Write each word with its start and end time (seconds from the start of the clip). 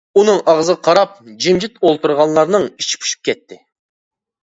ئۇنىڭ 0.19 0.39
ئاغزىغا 0.53 0.81
قاراپ، 0.87 1.11
جىمجىت 1.45 1.79
ئولتۇرغانلارنىڭ 1.83 2.69
ئىچى 2.73 3.01
پۇشۇپ 3.05 3.33
كەتتى. 3.33 3.65